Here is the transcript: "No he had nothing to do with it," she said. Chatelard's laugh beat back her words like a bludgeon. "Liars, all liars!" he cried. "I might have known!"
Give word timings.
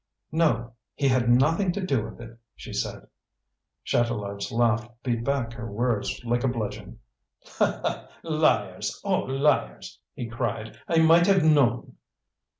"No 0.31 0.73
he 0.95 1.07
had 1.07 1.29
nothing 1.29 1.71
to 1.73 1.85
do 1.85 2.03
with 2.03 2.19
it," 2.21 2.35
she 2.55 2.73
said. 2.73 3.07
Chatelard's 3.83 4.51
laugh 4.51 4.89
beat 5.03 5.23
back 5.23 5.53
her 5.53 5.71
words 5.71 6.19
like 6.23 6.43
a 6.43 6.47
bludgeon. 6.47 6.97
"Liars, 8.23 8.99
all 9.03 9.29
liars!" 9.29 9.99
he 10.15 10.25
cried. 10.27 10.79
"I 10.87 11.03
might 11.03 11.27
have 11.27 11.43
known!" 11.43 11.97